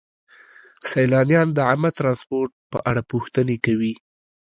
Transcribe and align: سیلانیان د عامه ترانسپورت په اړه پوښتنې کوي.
سیلانیان 0.89 1.47
د 1.53 1.59
عامه 1.67 1.89
ترانسپورت 1.99 2.51
په 2.71 2.77
اړه 2.89 3.01
پوښتنې 3.11 3.57
کوي. 3.65 3.93